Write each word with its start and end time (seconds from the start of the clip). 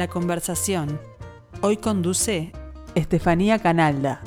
La 0.00 0.08
conversación. 0.08 0.98
Hoy 1.60 1.76
conduce 1.76 2.52
Estefanía 2.94 3.58
Canalda. 3.58 4.22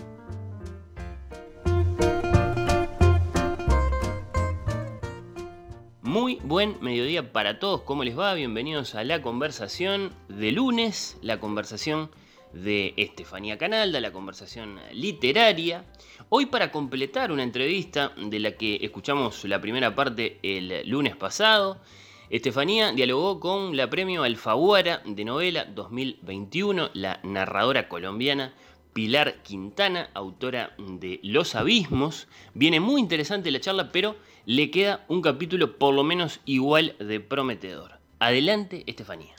Muy 6.04 6.36
buen 6.44 6.78
mediodía 6.82 7.34
para 7.34 7.58
todos, 7.58 7.82
¿cómo 7.82 8.04
les 8.04 8.16
va? 8.16 8.36
Bienvenidos 8.36 8.94
a 8.94 9.04
la 9.04 9.24
conversación 9.24 10.14
de 10.28 10.52
lunes, 10.52 11.18
la 11.24 11.40
conversación 11.40 12.12
de 12.54 12.94
Estefanía 12.96 13.58
Canalda, 13.58 14.00
la 14.00 14.12
conversación 14.12 14.80
literaria. 14.92 15.86
Hoy 16.30 16.46
para 16.46 16.72
completar 16.72 17.32
una 17.32 17.42
entrevista 17.42 18.14
de 18.16 18.40
la 18.40 18.52
que 18.52 18.78
escuchamos 18.84 19.44
la 19.46 19.60
primera 19.60 19.96
parte 19.96 20.38
el 20.44 20.88
lunes 20.88 21.16
pasado, 21.16 21.82
Estefanía 22.30 22.92
dialogó 22.94 23.40
con 23.40 23.76
la 23.76 23.90
premio 23.90 24.24
Alfaguara 24.24 25.02
de 25.06 25.26
novela 25.26 25.66
2021, 25.66 26.90
la 26.94 27.20
narradora 27.24 27.90
colombiana 27.90 28.54
Pilar 28.94 29.42
Quintana, 29.44 30.10
autora 30.14 30.76
de 30.78 31.20
Los 31.24 31.56
Abismos. 31.56 32.28
Viene 32.54 32.80
muy 32.80 33.02
interesante 33.02 33.52
la 33.52 33.60
charla, 33.60 33.92
pero 33.92 34.16
le 34.46 34.72
queda 34.72 35.04
un 35.10 35.22
capítulo 35.22 35.78
por 35.78 35.94
lo 35.94 36.04
menos 36.04 36.40
igual 36.46 36.96
de 37.00 37.20
prometedor. 37.20 38.00
Adelante, 38.20 38.84
Estefanía. 38.88 39.36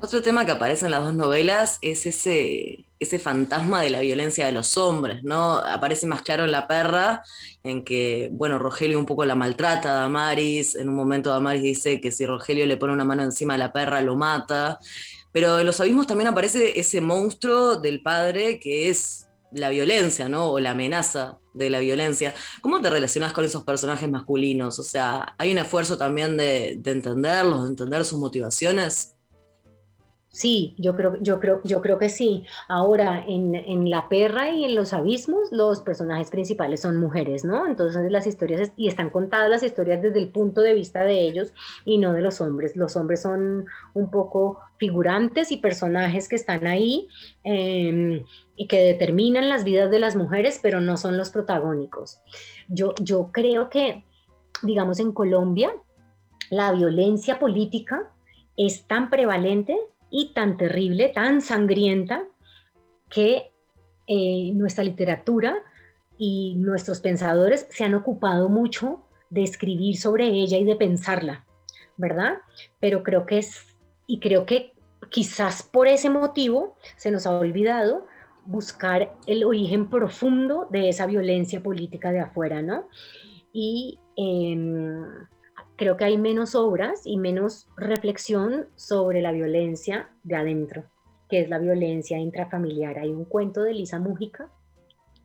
Otro 0.00 0.22
tema 0.22 0.46
que 0.46 0.52
aparece 0.52 0.86
en 0.86 0.92
las 0.92 1.04
dos 1.04 1.14
novelas 1.14 1.78
es 1.82 2.06
ese, 2.06 2.87
ese 3.00 3.18
fantasma 3.18 3.82
de 3.82 3.90
la 3.90 4.00
violencia 4.00 4.46
de 4.46 4.52
los 4.52 4.76
hombres, 4.76 5.22
¿no? 5.22 5.58
Aparece 5.58 6.06
más 6.06 6.22
claro 6.22 6.44
en 6.44 6.52
La 6.52 6.66
Perra, 6.66 7.22
en 7.62 7.84
que, 7.84 8.28
bueno, 8.32 8.58
Rogelio 8.58 8.98
un 8.98 9.06
poco 9.06 9.24
la 9.24 9.34
maltrata 9.34 9.90
a 9.90 10.00
Damaris, 10.00 10.74
en 10.74 10.88
un 10.88 10.96
momento 10.96 11.30
Damaris 11.30 11.62
dice 11.62 12.00
que 12.00 12.10
si 12.10 12.26
Rogelio 12.26 12.66
le 12.66 12.76
pone 12.76 12.92
una 12.92 13.04
mano 13.04 13.22
encima 13.22 13.54
a 13.54 13.58
la 13.58 13.72
perra 13.72 14.00
lo 14.00 14.16
mata, 14.16 14.78
pero 15.32 15.58
en 15.58 15.66
Los 15.66 15.80
Abismos 15.80 16.06
también 16.06 16.28
aparece 16.28 16.78
ese 16.78 17.00
monstruo 17.00 17.76
del 17.76 18.02
padre 18.02 18.58
que 18.58 18.88
es 18.88 19.28
la 19.52 19.70
violencia, 19.70 20.28
¿no? 20.28 20.46
O 20.46 20.60
la 20.60 20.72
amenaza 20.72 21.38
de 21.54 21.70
la 21.70 21.80
violencia. 21.80 22.34
¿Cómo 22.60 22.80
te 22.80 22.90
relacionas 22.90 23.32
con 23.32 23.44
esos 23.44 23.64
personajes 23.64 24.08
masculinos? 24.10 24.78
O 24.78 24.82
sea, 24.82 25.34
¿hay 25.38 25.52
un 25.52 25.58
esfuerzo 25.58 25.96
también 25.96 26.36
de, 26.36 26.76
de 26.78 26.90
entenderlos, 26.90 27.62
de 27.62 27.68
entender 27.70 28.04
sus 28.04 28.18
motivaciones? 28.18 29.17
Sí, 30.30 30.74
yo 30.76 30.94
creo, 30.94 31.16
yo 31.20 31.40
creo, 31.40 31.60
yo 31.64 31.80
creo 31.80 31.98
que 31.98 32.10
sí. 32.10 32.44
Ahora, 32.68 33.24
en, 33.26 33.90
La 33.90 34.08
Perra 34.08 34.50
y 34.50 34.64
en 34.64 34.74
Los 34.74 34.92
Abismos, 34.92 35.50
los 35.50 35.80
personajes 35.80 36.30
principales 36.30 36.82
son 36.82 36.98
mujeres, 36.98 37.44
¿no? 37.44 37.66
Entonces 37.66 38.10
las 38.12 38.26
historias, 38.26 38.72
y 38.76 38.88
están 38.88 39.08
contadas 39.08 39.48
las 39.48 39.62
historias 39.62 40.02
desde 40.02 40.18
el 40.18 40.28
punto 40.28 40.60
de 40.60 40.74
vista 40.74 41.02
de 41.02 41.22
ellos 41.22 41.54
y 41.84 41.96
no 41.98 42.12
de 42.12 42.20
los 42.20 42.42
hombres. 42.42 42.76
Los 42.76 42.94
hombres 42.94 43.22
son 43.22 43.66
un 43.94 44.10
poco 44.10 44.60
figurantes 44.76 45.50
y 45.50 45.56
personajes 45.56 46.28
que 46.28 46.36
están 46.36 46.66
ahí 46.66 47.08
em, 47.42 48.22
y 48.54 48.66
que 48.68 48.80
determinan 48.80 49.48
las 49.48 49.64
vidas 49.64 49.90
de 49.90 49.98
las 49.98 50.14
mujeres, 50.14 50.60
pero 50.62 50.80
no 50.80 50.98
son 50.98 51.16
los 51.16 51.30
protagónicos. 51.30 52.20
Yo, 52.68 52.94
yo 53.00 53.30
creo 53.32 53.70
que, 53.70 54.04
digamos, 54.62 55.00
en 55.00 55.12
Colombia, 55.12 55.72
la 56.50 56.70
violencia 56.72 57.38
política 57.38 58.10
es 58.56 58.86
tan 58.86 59.08
prevalente 59.08 59.78
y 60.10 60.32
tan 60.32 60.56
terrible, 60.56 61.08
tan 61.08 61.40
sangrienta, 61.40 62.24
que 63.08 63.50
eh, 64.06 64.52
nuestra 64.54 64.84
literatura 64.84 65.56
y 66.16 66.54
nuestros 66.56 67.00
pensadores 67.00 67.66
se 67.70 67.84
han 67.84 67.94
ocupado 67.94 68.48
mucho 68.48 69.02
de 69.30 69.42
escribir 69.42 69.96
sobre 69.96 70.28
ella 70.28 70.58
y 70.58 70.64
de 70.64 70.76
pensarla, 70.76 71.44
¿verdad? 71.96 72.38
Pero 72.80 73.02
creo 73.02 73.26
que 73.26 73.38
es, 73.38 73.76
y 74.06 74.20
creo 74.20 74.46
que 74.46 74.72
quizás 75.10 75.62
por 75.62 75.86
ese 75.86 76.10
motivo 76.10 76.76
se 76.96 77.10
nos 77.10 77.26
ha 77.26 77.38
olvidado 77.38 78.06
buscar 78.44 79.14
el 79.26 79.44
origen 79.44 79.90
profundo 79.90 80.66
de 80.70 80.88
esa 80.88 81.06
violencia 81.06 81.62
política 81.62 82.10
de 82.10 82.20
afuera, 82.20 82.62
¿no? 82.62 82.88
Y 83.52 83.98
em, 84.16 85.04
creo 85.78 85.96
que 85.96 86.04
hay 86.04 86.18
menos 86.18 86.56
obras 86.56 87.02
y 87.04 87.16
menos 87.16 87.68
reflexión 87.76 88.66
sobre 88.74 89.22
la 89.22 89.30
violencia 89.30 90.10
de 90.24 90.34
adentro, 90.34 90.84
que 91.30 91.40
es 91.40 91.48
la 91.48 91.58
violencia 91.58 92.18
intrafamiliar. 92.18 92.98
Hay 92.98 93.10
un 93.10 93.24
cuento 93.24 93.62
de 93.62 93.74
Lisa 93.74 94.00
Mújica, 94.00 94.50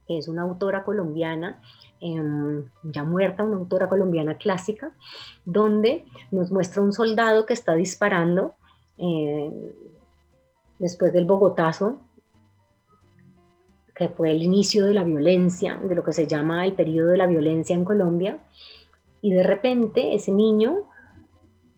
que 0.08 0.20
es 0.20 0.28
una 0.28 0.44
autora 0.44 0.84
colombiana, 0.84 1.60
em, 2.00 2.66
ya 2.84 3.04
muerta, 3.04 3.44
una 3.44 3.58
autora 3.58 3.90
colombiana 3.90 4.38
clásica, 4.38 4.96
donde 5.44 6.06
nos 6.30 6.52
muestra 6.52 6.84
un 6.84 6.94
soldado 6.94 7.48
que 7.48 7.54
está 7.54 7.74
disparando 7.74 8.54
eh, 8.98 9.52
después 10.78 11.12
del 11.14 11.26
Bogotazo, 11.26 12.00
que 13.96 14.08
fue 14.10 14.32
el 14.32 14.44
inicio 14.44 14.86
de 14.86 14.94
la 14.94 15.04
violencia, 15.04 15.78
de 15.78 15.96
lo 15.96 16.04
que 16.04 16.14
se 16.14 16.28
llama 16.28 16.64
el 16.66 16.74
periodo 16.74 17.10
de 17.10 17.18
la 17.18 17.28
violencia 17.28 17.76
en 17.76 17.86
Colombia, 17.86 18.40
y 19.24 19.32
de 19.32 19.42
repente 19.42 20.14
ese 20.14 20.34
niño 20.34 20.84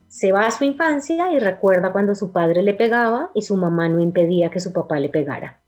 se 0.08 0.32
va 0.32 0.48
a 0.48 0.52
su 0.52 0.64
infancia 0.64 1.32
y 1.32 1.38
recuerda 1.38 1.92
cuando 1.92 2.16
su 2.16 2.32
padre 2.32 2.64
le 2.64 2.74
pegaba 2.74 3.30
y 3.36 3.44
su 3.44 3.56
mamá 3.56 3.88
no 3.88 4.00
impedía 4.00 4.50
que 4.50 4.60
su 4.60 4.74
papá 4.74 5.00
le 5.00 5.10
pegara, 5.10 5.62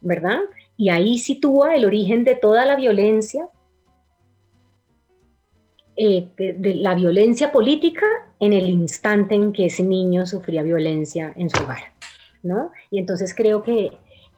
¿verdad? 0.00 0.38
Y 0.76 0.90
ahí 0.90 1.18
sitúa 1.18 1.74
el 1.74 1.84
origen 1.84 2.22
de 2.22 2.36
toda 2.36 2.64
la 2.64 2.76
violencia, 2.76 3.48
eh, 5.96 6.28
de, 6.36 6.76
la 6.76 6.94
violencia 6.94 7.50
política 7.50 8.06
en 8.38 8.52
el 8.52 8.68
instante 8.68 9.34
en 9.34 9.52
que 9.52 9.66
ese 9.66 9.82
niño 9.82 10.24
sufría 10.24 10.62
violencia 10.62 11.32
en 11.34 11.50
su 11.50 11.64
hogar, 11.64 11.94
¿no? 12.44 12.70
Y 12.92 13.00
entonces 13.00 13.34
creo 13.34 13.64
que 13.64 13.90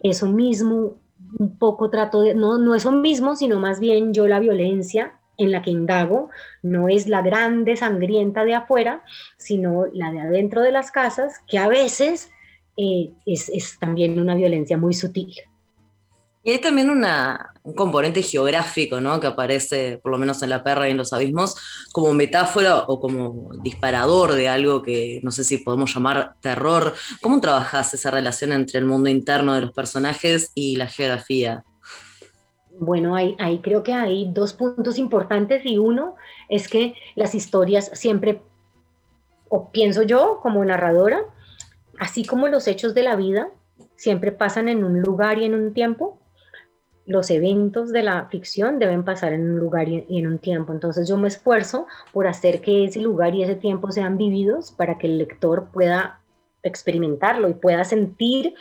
eso 0.02 0.28
mismo, 0.28 0.94
un 1.38 1.58
poco 1.58 1.90
trato 1.90 2.22
de, 2.22 2.34
no, 2.34 2.56
no 2.56 2.74
eso 2.74 2.90
mismo, 2.90 3.36
sino 3.36 3.60
más 3.60 3.80
bien 3.80 4.14
yo 4.14 4.26
la 4.26 4.40
violencia 4.40 5.19
en 5.40 5.52
la 5.52 5.62
que 5.62 5.70
indago 5.70 6.28
no 6.62 6.88
es 6.88 7.08
la 7.08 7.22
grande 7.22 7.74
sangrienta 7.74 8.44
de 8.44 8.54
afuera, 8.54 9.02
sino 9.38 9.86
la 9.92 10.12
de 10.12 10.20
adentro 10.20 10.60
de 10.60 10.70
las 10.70 10.90
casas, 10.90 11.40
que 11.48 11.58
a 11.58 11.66
veces 11.66 12.30
eh, 12.76 13.10
es, 13.24 13.78
también 13.80 14.20
una 14.20 14.34
violencia 14.34 14.76
muy 14.76 14.92
sutil. 14.92 15.34
Y 16.42 16.52
hay 16.52 16.58
también 16.58 16.90
una, 16.90 17.54
un 17.62 17.74
componente 17.74 18.22
geográfico, 18.22 19.00
¿no? 19.00 19.18
Que 19.18 19.28
aparece, 19.28 19.98
por 20.02 20.12
lo 20.12 20.18
menos 20.18 20.42
en 20.42 20.50
La 20.50 20.62
Perra 20.62 20.88
y 20.88 20.90
en 20.90 20.98
Los 20.98 21.14
Abismos, 21.14 21.56
como 21.92 22.12
metáfora 22.12 22.84
o 22.86 23.00
como 23.00 23.50
disparador 23.62 24.34
de 24.34 24.48
algo 24.48 24.82
que 24.82 25.20
no 25.22 25.30
sé 25.30 25.44
si 25.44 25.58
podemos 25.58 25.94
llamar 25.94 26.34
terror. 26.40 26.94
¿Cómo 27.22 27.40
trabajas 27.40 27.94
esa 27.94 28.10
relación 28.10 28.52
entre 28.52 28.78
el 28.78 28.84
mundo 28.84 29.08
interno 29.08 29.54
de 29.54 29.62
los 29.62 29.72
personajes 29.72 30.50
y 30.54 30.76
la 30.76 30.86
geografía? 30.86 31.64
Bueno, 32.80 33.14
ahí, 33.14 33.60
creo 33.62 33.82
que 33.82 33.92
hay 33.92 34.32
dos 34.32 34.54
puntos 34.54 34.96
importantes 34.96 35.66
y 35.66 35.76
uno 35.76 36.16
es 36.48 36.66
que 36.66 36.94
las 37.14 37.34
historias 37.34 37.90
siempre, 37.92 38.40
o 39.50 39.70
pienso 39.70 40.02
yo 40.02 40.40
como 40.42 40.64
narradora, 40.64 41.26
así 41.98 42.24
como 42.24 42.48
los 42.48 42.66
hechos 42.66 42.94
de 42.94 43.02
la 43.02 43.16
vida 43.16 43.50
siempre 43.96 44.32
pasan 44.32 44.70
en 44.70 44.82
un 44.82 45.02
lugar 45.02 45.38
y 45.38 45.44
en 45.44 45.56
un 45.56 45.74
tiempo, 45.74 46.18
los 47.04 47.28
eventos 47.28 47.92
de 47.92 48.02
la 48.02 48.30
ficción 48.30 48.78
deben 48.78 49.04
pasar 49.04 49.34
en 49.34 49.42
un 49.42 49.58
lugar 49.58 49.86
y 49.86 50.06
en 50.08 50.26
un 50.26 50.38
tiempo. 50.38 50.72
Entonces 50.72 51.06
yo 51.06 51.18
me 51.18 51.28
esfuerzo 51.28 51.86
por 52.14 52.26
hacer 52.26 52.62
que 52.62 52.84
ese 52.84 53.00
lugar 53.00 53.34
y 53.34 53.42
ese 53.42 53.56
tiempo 53.56 53.92
sean 53.92 54.16
vividos 54.16 54.72
para 54.72 54.96
que 54.96 55.06
el 55.06 55.18
lector 55.18 55.68
pueda 55.70 56.22
experimentarlo 56.62 57.50
y 57.50 57.54
pueda 57.54 57.84
sentir 57.84 58.54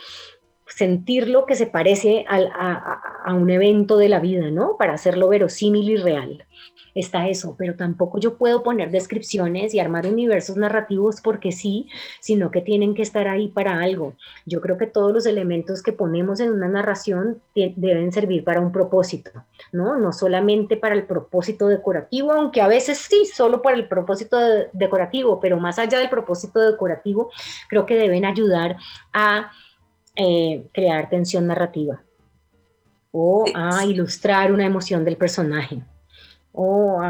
sentir 0.70 1.28
lo 1.28 1.46
que 1.46 1.56
se 1.56 1.66
parece 1.66 2.24
a, 2.28 3.09
un 3.28 3.50
evento 3.50 3.96
de 3.96 4.08
la 4.08 4.20
vida, 4.20 4.50
¿no? 4.50 4.76
Para 4.76 4.94
hacerlo 4.94 5.28
verosímil 5.28 5.88
y 5.90 5.96
real. 5.96 6.46
Está 6.94 7.28
eso, 7.28 7.54
pero 7.56 7.76
tampoco 7.76 8.18
yo 8.18 8.36
puedo 8.36 8.62
poner 8.62 8.90
descripciones 8.90 9.74
y 9.74 9.78
armar 9.78 10.06
universos 10.06 10.56
narrativos 10.56 11.20
porque 11.20 11.52
sí, 11.52 11.88
sino 12.20 12.50
que 12.50 12.62
tienen 12.62 12.94
que 12.94 13.02
estar 13.02 13.28
ahí 13.28 13.48
para 13.48 13.80
algo. 13.80 14.14
Yo 14.44 14.60
creo 14.60 14.76
que 14.76 14.86
todos 14.86 15.12
los 15.12 15.26
elementos 15.26 15.82
que 15.82 15.92
ponemos 15.92 16.40
en 16.40 16.50
una 16.50 16.68
narración 16.68 17.40
deben 17.54 18.12
servir 18.12 18.42
para 18.42 18.60
un 18.60 18.72
propósito, 18.72 19.30
¿no? 19.72 19.98
No 19.98 20.12
solamente 20.12 20.76
para 20.76 20.96
el 20.96 21.04
propósito 21.04 21.68
decorativo, 21.68 22.32
aunque 22.32 22.60
a 22.60 22.68
veces 22.68 22.98
sí, 22.98 23.24
solo 23.24 23.62
para 23.62 23.76
el 23.76 23.86
propósito 23.86 24.36
decorativo, 24.72 25.38
pero 25.38 25.58
más 25.58 25.78
allá 25.78 25.98
del 25.98 26.10
propósito 26.10 26.58
decorativo, 26.60 27.30
creo 27.68 27.86
que 27.86 27.94
deben 27.94 28.24
ayudar 28.24 28.76
a 29.12 29.52
eh, 30.16 30.66
crear 30.72 31.08
tensión 31.08 31.46
narrativa 31.46 32.02
o 33.12 33.44
a 33.54 33.84
ilustrar 33.84 34.52
una 34.52 34.66
emoción 34.66 35.04
del 35.04 35.16
personaje 35.16 35.82
o 36.52 37.00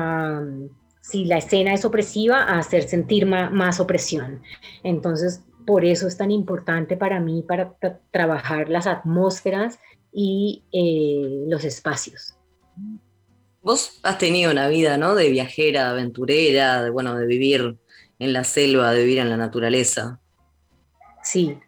si 1.00 1.24
la 1.24 1.38
escena 1.38 1.74
es 1.74 1.84
opresiva, 1.84 2.42
a 2.42 2.58
hacer 2.58 2.84
sentir 2.84 3.26
más, 3.26 3.80
opresión. 3.80 4.42
Entonces, 4.82 5.42
por 5.66 5.84
eso 5.84 6.06
es 6.06 6.16
tan 6.16 6.30
importante 6.30 6.96
para 6.96 7.20
mí, 7.20 7.42
para 7.42 7.74
trabajar 8.10 8.68
las 8.68 8.86
atmósferas 8.86 9.78
y 10.12 10.64
eh, 10.72 11.44
los 11.48 11.64
espacios. 11.64 12.36
Vos 13.62 14.00
has 14.02 14.18
tenido 14.18 14.50
una 14.50 14.68
vida, 14.68 14.96
¿no? 14.96 15.14
De 15.14 15.30
viajera, 15.30 15.90
aventurera, 15.90 16.82
de, 16.82 16.90
bueno, 16.90 17.16
de 17.16 17.26
vivir 17.26 17.76
en 18.18 18.32
la 18.32 18.44
selva, 18.44 18.92
de 18.92 19.00
vivir 19.00 19.18
en 19.18 19.30
la 19.30 19.36
naturaleza. 19.36 20.20
Sí. 21.22 21.58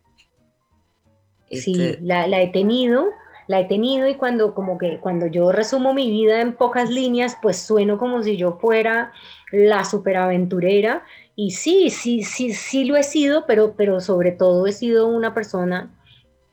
Sí, 1.50 1.72
Este, 1.74 1.98
la, 2.00 2.26
la 2.26 2.40
he 2.40 2.48
tenido, 2.48 3.10
la 3.46 3.60
he 3.60 3.64
tenido 3.64 4.08
y 4.08 4.14
cuando 4.14 4.54
como 4.54 4.78
que 4.78 4.98
cuando 4.98 5.26
yo 5.26 5.52
resumo 5.52 5.94
mi 5.94 6.10
vida 6.10 6.40
en 6.40 6.54
pocas 6.54 6.90
líneas, 6.90 7.36
pues 7.40 7.58
sueno 7.58 7.98
como 7.98 8.22
si 8.22 8.36
yo 8.36 8.58
fuera 8.60 9.12
la 9.50 9.84
superaventurera 9.84 11.04
y 11.34 11.52
sí, 11.52 11.90
sí, 11.90 12.22
sí, 12.22 12.52
sí 12.52 12.84
lo 12.84 12.96
he 12.96 13.02
sido, 13.02 13.46
pero, 13.46 13.74
pero 13.76 14.00
sobre 14.00 14.32
todo 14.32 14.66
he 14.66 14.72
sido 14.72 15.06
una 15.06 15.34
persona 15.34 15.90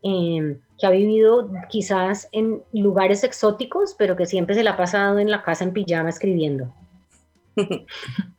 eh, 0.03 0.57
que 0.80 0.88
ha 0.88 0.91
vivido 0.91 1.51
quizás 1.69 2.30
en 2.31 2.63
lugares 2.71 3.24
exóticos, 3.24 3.95
pero 3.97 4.15
que 4.15 4.25
siempre 4.25 4.56
se 4.56 4.63
la 4.63 4.71
ha 4.71 4.77
pasado 4.77 5.19
en 5.19 5.30
la 5.30 5.44
casa 5.44 5.63
en 5.63 5.74
pijama 5.74 6.09
escribiendo. 6.09 6.74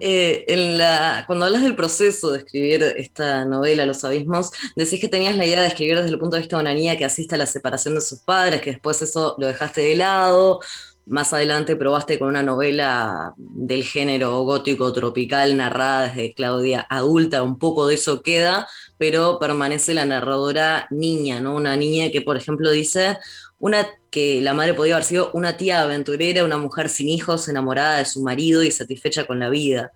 Eh, 0.00 0.44
en 0.48 0.78
la, 0.78 1.24
cuando 1.26 1.46
hablas 1.46 1.62
del 1.62 1.76
proceso 1.76 2.30
de 2.30 2.38
escribir 2.38 2.82
esta 2.96 3.44
novela, 3.44 3.86
Los 3.86 4.04
Abismos, 4.04 4.50
decís 4.76 5.00
que 5.00 5.08
tenías 5.08 5.36
la 5.36 5.46
idea 5.46 5.60
de 5.60 5.68
escribir 5.68 5.96
desde 5.96 6.10
el 6.10 6.18
punto 6.18 6.36
de 6.36 6.42
vista 6.42 6.56
de 6.56 6.62
una 6.62 6.74
niña 6.74 6.96
que 6.96 7.04
asiste 7.04 7.34
a 7.34 7.38
la 7.38 7.46
separación 7.46 7.94
de 7.94 8.00
sus 8.00 8.20
padres, 8.20 8.60
que 8.60 8.72
después 8.72 9.00
eso 9.02 9.34
lo 9.38 9.46
dejaste 9.46 9.80
de 9.80 9.96
lado, 9.96 10.60
más 11.06 11.32
adelante 11.32 11.76
probaste 11.76 12.18
con 12.18 12.28
una 12.28 12.42
novela 12.42 13.34
del 13.36 13.82
género 13.82 14.42
gótico 14.42 14.92
tropical 14.92 15.56
narrada 15.56 16.08
desde 16.08 16.34
Claudia 16.34 16.86
adulta, 16.88 17.42
un 17.42 17.58
poco 17.58 17.86
de 17.86 17.94
eso 17.94 18.22
queda, 18.22 18.68
pero 19.00 19.38
permanece 19.38 19.94
la 19.94 20.04
narradora 20.04 20.86
niña, 20.90 21.40
¿no? 21.40 21.54
Una 21.54 21.74
niña 21.74 22.10
que, 22.10 22.20
por 22.20 22.36
ejemplo, 22.36 22.70
dice 22.70 23.16
una 23.58 23.88
que 24.10 24.42
la 24.42 24.52
madre 24.52 24.74
podía 24.74 24.96
haber 24.96 25.06
sido 25.06 25.30
una 25.32 25.56
tía 25.56 25.80
aventurera, 25.80 26.44
una 26.44 26.58
mujer 26.58 26.90
sin 26.90 27.08
hijos, 27.08 27.48
enamorada 27.48 27.96
de 27.96 28.04
su 28.04 28.20
marido 28.20 28.62
y 28.62 28.70
satisfecha 28.70 29.24
con 29.24 29.38
la 29.38 29.48
vida. 29.48 29.90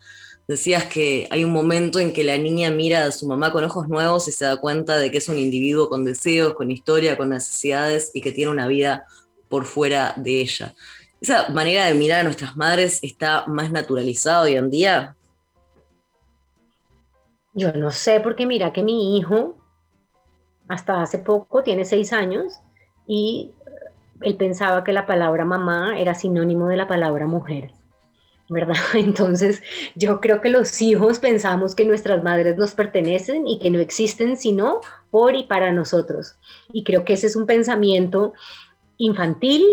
Decías 0.49 0.85
que 0.87 1.29
hay 1.31 1.45
un 1.45 1.53
momento 1.53 1.99
en 1.99 2.15
que 2.15 2.25
la 2.25 2.39
niña 2.39 2.71
mira 2.71 3.05
a 3.05 3.12
su 3.12 3.27
mamá 3.27 3.53
con 3.53 3.62
ojos 3.62 3.89
nuevos 3.89 4.27
y 4.27 4.33
se 4.33 4.47
da 4.47 4.56
cuenta 4.56 4.97
de 4.97 5.11
que 5.11 5.19
es 5.19 5.29
un 5.29 5.37
individuo 5.37 5.91
con 5.91 6.06
deseos, 6.06 6.55
con 6.55 6.71
historia, 6.71 7.19
con 7.19 7.29
necesidades 7.29 8.11
y 8.15 8.23
que 8.23 8.33
tiene 8.33 8.53
una 8.53 8.67
vida 8.69 9.05
por 9.51 9.67
fuera 9.67 10.15
de 10.17 10.41
ella. 10.41 10.75
¿Esa 11.21 11.51
manera 11.51 11.85
de 11.85 11.93
mirar 11.93 12.21
a 12.21 12.25
nuestras 12.25 12.56
madres 12.56 13.01
está 13.03 13.45
más 13.49 13.71
naturalizada 13.71 14.45
hoy 14.45 14.55
en 14.55 14.71
día? 14.71 15.15
Yo 17.55 17.73
no 17.73 17.91
sé, 17.91 18.21
porque 18.21 18.47
mira 18.47 18.73
que 18.73 18.83
mi 18.83 19.17
hijo, 19.17 19.56
hasta 20.69 21.03
hace 21.03 21.19
poco, 21.19 21.62
tiene 21.62 21.85
seis 21.85 22.12
años 22.12 22.61
y 23.06 23.53
él 24.21 24.37
pensaba 24.37 24.83
que 24.83 24.93
la 24.93 25.06
palabra 25.06 25.45
mamá 25.45 25.99
era 25.99 26.15
sinónimo 26.15 26.69
de 26.69 26.77
la 26.77 26.89
palabra 26.89 27.27
mujer, 27.27 27.71
¿verdad? 28.49 28.77
Entonces 28.95 29.62
yo 29.95 30.21
creo 30.21 30.41
que 30.41 30.51
los 30.51 30.83
hijos 30.83 31.21
pensamos 31.21 31.75
que 31.75 31.85
nuestras 31.85 32.23
madres 32.25 32.56
nos 32.56 32.75
pertenecen 32.75 33.47
y 33.47 33.59
que 33.59 33.71
no 33.71 33.79
existen 33.79 34.37
sino 34.37 34.81
por 35.11 35.37
y 35.37 35.45
para 35.45 35.73
nosotros. 35.73 36.37
Y 36.73 36.83
creo 36.83 37.05
que 37.05 37.12
ese 37.12 37.29
es 37.29 37.37
un 37.37 37.47
pensamiento 37.47 38.33
infantil 38.97 39.65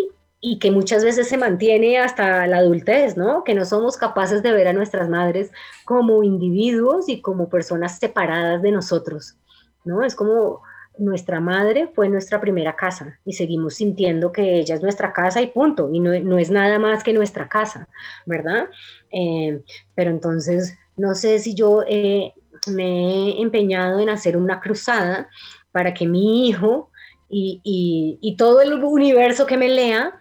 y 0.43 0.57
que 0.57 0.71
muchas 0.71 1.05
veces 1.05 1.29
se 1.29 1.38
mantiene 1.38 1.99
hasta 1.99 2.47
la 2.47 2.57
adultez, 2.57 3.15
¿no? 3.15 3.43
Que 3.43 3.53
no 3.53 3.63
somos 3.63 3.95
capaces 3.95 4.41
de 4.41 4.51
ver 4.51 4.67
a 4.67 4.73
nuestras 4.73 5.07
madres 5.07 5.51
como 5.85 6.23
individuos 6.23 7.07
y 7.07 7.21
como 7.21 7.47
personas 7.47 7.99
separadas 7.99 8.61
de 8.63 8.71
nosotros, 8.71 9.38
¿no? 9.85 10.03
Es 10.03 10.15
como 10.15 10.61
nuestra 10.97 11.39
madre 11.39 11.89
fue 11.93 12.09
nuestra 12.09 12.41
primera 12.41 12.75
casa 12.75 13.19
y 13.23 13.33
seguimos 13.33 13.75
sintiendo 13.75 14.31
que 14.31 14.59
ella 14.59 14.75
es 14.75 14.81
nuestra 14.81 15.13
casa 15.13 15.41
y 15.41 15.47
punto, 15.47 15.89
y 15.93 15.99
no, 15.99 16.19
no 16.19 16.38
es 16.38 16.49
nada 16.49 16.79
más 16.79 17.03
que 17.03 17.13
nuestra 17.13 17.47
casa, 17.47 17.87
¿verdad? 18.25 18.67
Eh, 19.11 19.61
pero 19.94 20.09
entonces, 20.09 20.75
no 20.97 21.13
sé 21.13 21.39
si 21.39 21.53
yo 21.53 21.83
eh, 21.87 22.33
me 22.67 23.29
he 23.29 23.41
empeñado 23.41 23.99
en 23.99 24.09
hacer 24.09 24.35
una 24.37 24.59
cruzada 24.59 25.29
para 25.71 25.94
que 25.94 26.07
mi 26.07 26.47
hijo 26.47 26.90
y, 27.31 28.19
y, 28.22 28.36
todo 28.36 28.62
el 28.62 28.74
universo 28.83 29.45
que 29.45 29.57
me 29.57 29.69
lea 29.69 30.13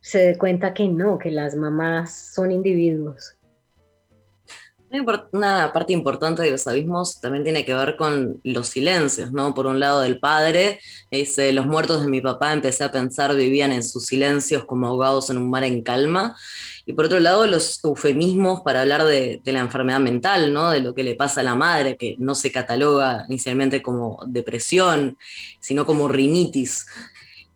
se 0.00 0.18
dé 0.18 0.38
cuenta 0.38 0.74
que 0.74 0.88
no, 0.88 1.18
que 1.18 1.30
las 1.30 1.54
mamás 1.54 2.32
son 2.34 2.50
individuos. 2.50 3.35
Una 5.32 5.72
parte 5.72 5.92
importante 5.92 6.42
de 6.42 6.50
los 6.52 6.66
abismos 6.66 7.20
también 7.20 7.42
tiene 7.42 7.64
que 7.64 7.74
ver 7.74 7.96
con 7.96 8.40
los 8.44 8.68
silencios, 8.68 9.32
¿no? 9.32 9.52
Por 9.52 9.66
un 9.66 9.80
lado 9.80 10.00
del 10.00 10.20
padre, 10.20 10.78
dice, 11.10 11.52
los 11.52 11.66
muertos 11.66 12.02
de 12.02 12.08
mi 12.08 12.20
papá, 12.20 12.52
empecé 12.52 12.84
a 12.84 12.92
pensar, 12.92 13.34
vivían 13.34 13.72
en 13.72 13.82
sus 13.82 14.06
silencios 14.06 14.64
como 14.64 14.86
ahogados 14.86 15.28
en 15.30 15.38
un 15.38 15.50
mar 15.50 15.64
en 15.64 15.82
calma. 15.82 16.36
Y 16.86 16.92
por 16.92 17.06
otro 17.06 17.18
lado, 17.18 17.46
los 17.48 17.82
eufemismos 17.84 18.60
para 18.60 18.82
hablar 18.82 19.04
de, 19.04 19.40
de 19.42 19.52
la 19.52 19.60
enfermedad 19.60 19.98
mental, 19.98 20.52
¿no? 20.52 20.70
De 20.70 20.80
lo 20.80 20.94
que 20.94 21.02
le 21.02 21.16
pasa 21.16 21.40
a 21.40 21.44
la 21.44 21.56
madre, 21.56 21.96
que 21.96 22.14
no 22.18 22.36
se 22.36 22.52
cataloga 22.52 23.24
inicialmente 23.28 23.82
como 23.82 24.20
depresión, 24.26 25.18
sino 25.60 25.84
como 25.84 26.06
rinitis. 26.06 26.86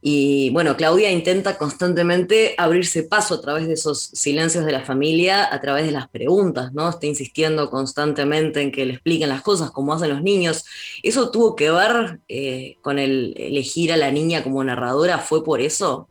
Y 0.02 0.49
bueno, 0.50 0.76
Claudia 0.76 1.11
intenta 1.11 1.58
constantemente 1.58 2.55
abrirse 2.56 3.02
paso 3.02 3.35
a 3.35 3.41
través 3.41 3.67
de 3.67 3.75
esos 3.75 4.00
silencios 4.00 4.64
de 4.64 4.73
la 4.73 4.82
familia, 4.82 5.52
a 5.52 5.61
través 5.61 5.85
de 5.85 5.93
las 5.93 6.08
preguntas, 6.08 6.73
¿no? 6.73 6.88
Está 6.88 7.06
insistiendo 7.06 7.69
constantemente 7.69 8.62
en 8.62 8.73
que 8.73 8.87
le 8.87 8.94
expliquen 8.94 9.29
las 9.29 9.43
cosas 9.43 9.70
como 9.70 9.93
hacen 9.93 10.08
los 10.08 10.23
niños. 10.23 10.64
¿Eso 11.02 11.31
tuvo 11.31 11.55
que 11.55 11.70
ver 11.70 12.20
eh, 12.29 12.79
con 12.81 12.99
el 12.99 13.35
elegir 13.37 13.93
a 13.93 13.99
la 13.99 14.11
niña 14.11 14.43
como 14.43 14.64
narradora? 14.64 15.19
¿Fue 15.19 15.44
por 15.44 15.61
eso? 15.61 16.08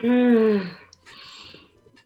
Mm, 0.00 0.58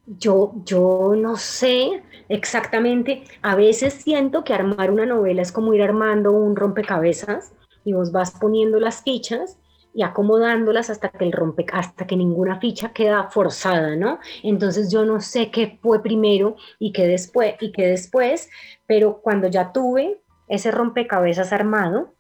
yo, 0.06 0.55
yo 0.65 1.12
no 1.15 1.37
sé 1.37 2.03
exactamente. 2.31 3.25
A 3.43 3.56
veces 3.56 3.93
siento 3.93 4.43
que 4.43 4.55
armar 4.55 4.91
una 4.91 5.05
novela 5.05 5.43
es 5.43 5.53
como 5.53 5.75
ir 5.75 5.83
armando 5.83 6.33
un 6.33 6.56
rompecabezas 6.56 7.53
y 7.85 7.93
vos 7.93 8.11
vas 8.11 8.31
poniendo 8.31 8.81
las 8.81 9.03
fichas 9.03 9.59
y 9.94 10.03
acomodándolas 10.03 10.91
hasta 10.91 11.11
que 11.11 11.25
el 11.25 11.33
rompe, 11.33 11.67
hasta 11.73 12.06
que 12.06 12.17
ninguna 12.17 12.59
ficha 12.61 12.93
queda 12.93 13.29
forzada, 13.31 13.97
¿no? 13.97 14.19
Entonces 14.43 14.91
yo 14.91 15.05
no 15.05 15.21
sé 15.21 15.50
qué 15.50 15.79
fue 15.83 16.03
primero 16.03 16.56
y 16.79 16.93
qué 16.93 17.06
después, 17.06 17.55
y 17.61 17.73
qué 17.73 17.87
después, 17.89 18.49
pero 18.87 19.21
cuando 19.21 19.49
ya 19.49 19.73
tuve 19.73 20.21
ese 20.49 20.71
rompecabezas 20.71 21.53
armado, 21.53 22.15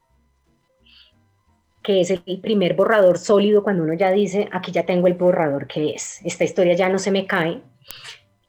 que 1.82 2.00
es 2.00 2.10
el 2.10 2.40
primer 2.40 2.74
borrador 2.74 3.18
sólido, 3.18 3.62
cuando 3.62 3.82
uno 3.82 3.94
ya 3.94 4.10
dice, 4.12 4.48
aquí 4.52 4.70
ya 4.70 4.86
tengo 4.86 5.08
el 5.08 5.14
borrador 5.14 5.66
que 5.66 5.90
es, 5.94 6.20
esta 6.24 6.44
historia 6.44 6.74
ya 6.74 6.88
no 6.88 6.98
se 6.98 7.10
me 7.10 7.26
cae, 7.26 7.62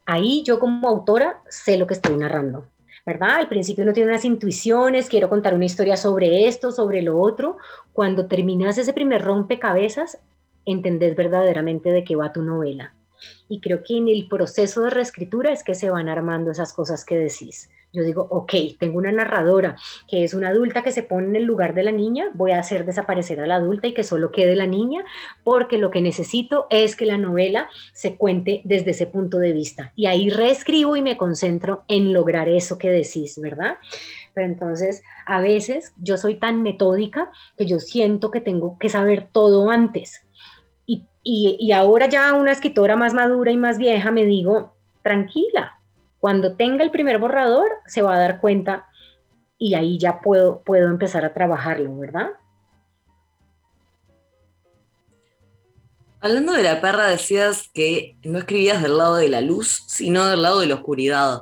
ahí 0.05 0.43
yo 0.43 0.59
como 0.59 0.87
autora 0.87 1.41
sé 1.49 1.77
lo 1.77 1.87
que 1.87 1.95
estoy 1.95 2.15
narrando. 2.17 2.72
¿Verdad? 3.05 3.35
Al 3.35 3.49
principio 3.49 3.83
uno 3.83 3.93
tiene 3.93 4.11
unas 4.11 4.25
intuiciones, 4.25 5.09
quiero 5.09 5.29
contar 5.29 5.53
una 5.53 5.65
historia 5.65 5.97
sobre 5.97 6.47
esto, 6.47 6.71
sobre 6.71 7.01
lo 7.01 7.19
otro. 7.19 7.57
Cuando 7.91 8.27
terminas 8.27 8.77
ese 8.77 8.93
primer 8.93 9.21
rompecabezas, 9.21 10.19
entendés 10.65 11.15
verdaderamente 11.15 11.91
de 11.91 12.03
qué 12.03 12.15
va 12.15 12.31
tu 12.31 12.41
novela. 12.41 12.93
Y 13.49 13.59
creo 13.59 13.83
que 13.83 13.97
en 13.97 14.07
el 14.07 14.27
proceso 14.27 14.81
de 14.81 14.89
reescritura 14.89 15.51
es 15.51 15.63
que 15.63 15.75
se 15.75 15.89
van 15.89 16.09
armando 16.09 16.51
esas 16.51 16.73
cosas 16.73 17.05
que 17.05 17.17
decís. 17.17 17.69
Yo 17.93 18.01
digo, 18.01 18.25
ok, 18.31 18.51
tengo 18.79 18.97
una 18.97 19.11
narradora 19.11 19.75
que 20.07 20.23
es 20.23 20.33
una 20.33 20.49
adulta 20.49 20.81
que 20.81 20.91
se 20.91 21.03
pone 21.03 21.27
en 21.27 21.35
el 21.35 21.43
lugar 21.43 21.75
de 21.75 21.83
la 21.83 21.91
niña, 21.91 22.31
voy 22.33 22.51
a 22.51 22.57
hacer 22.57 22.85
desaparecer 22.85 23.39
a 23.39 23.45
la 23.45 23.57
adulta 23.57 23.85
y 23.85 23.93
que 23.93 24.03
solo 24.03 24.31
quede 24.31 24.55
la 24.55 24.65
niña, 24.65 25.05
porque 25.43 25.77
lo 25.77 25.91
que 25.91 26.01
necesito 26.01 26.65
es 26.71 26.95
que 26.95 27.05
la 27.05 27.19
novela 27.19 27.69
se 27.93 28.15
cuente 28.15 28.61
desde 28.63 28.91
ese 28.91 29.05
punto 29.05 29.37
de 29.37 29.53
vista. 29.53 29.93
Y 29.95 30.07
ahí 30.07 30.31
reescribo 30.31 30.95
y 30.95 31.03
me 31.03 31.17
concentro 31.17 31.83
en 31.87 32.13
lograr 32.13 32.49
eso 32.49 32.79
que 32.79 32.89
decís, 32.89 33.39
¿verdad? 33.39 33.77
Pero 34.33 34.47
entonces, 34.47 35.03
a 35.27 35.39
veces 35.39 35.93
yo 35.97 36.17
soy 36.17 36.39
tan 36.39 36.63
metódica 36.63 37.31
que 37.55 37.67
yo 37.67 37.79
siento 37.79 38.31
que 38.31 38.41
tengo 38.41 38.79
que 38.79 38.89
saber 38.89 39.27
todo 39.31 39.69
antes. 39.69 40.25
Y, 40.87 41.05
y, 41.21 41.57
y 41.59 41.71
ahora 41.73 42.09
ya 42.09 42.33
una 42.33 42.53
escritora 42.53 42.95
más 42.95 43.13
madura 43.13 43.51
y 43.51 43.57
más 43.57 43.77
vieja 43.77 44.09
me 44.09 44.25
digo, 44.25 44.73
tranquila, 45.03 45.79
cuando 46.23 46.55
tenga 46.55 46.85
el 46.85 46.89
primer 46.89 47.19
borrador, 47.19 47.69
se 47.85 48.01
va 48.01 48.15
a 48.15 48.17
dar 48.17 48.39
cuenta 48.39 48.87
y 49.57 49.73
ahí 49.73 49.97
ya 49.99 50.21
puedo, 50.21 50.63
puedo 50.63 50.87
empezar 50.87 51.25
a 51.25 51.33
trabajarlo, 51.33 51.97
¿verdad? 51.97 52.29
Hablando 56.21 56.53
de 56.53 56.63
la 56.63 56.79
perra, 56.79 57.07
decías 57.07 57.69
que 57.73 58.15
no 58.23 58.39
escribías 58.39 58.81
del 58.81 58.97
lado 58.97 59.17
de 59.17 59.27
la 59.27 59.41
luz, 59.41 59.83
sino 59.87 60.25
del 60.27 60.43
lado 60.43 60.61
de 60.61 60.67
la 60.67 60.75
oscuridad. 60.75 61.41